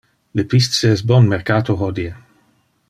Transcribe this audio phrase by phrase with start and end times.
[0.33, 2.15] Le pisce es bon mercato hodie.